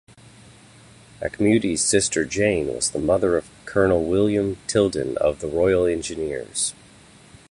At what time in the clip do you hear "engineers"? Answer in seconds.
5.85-6.73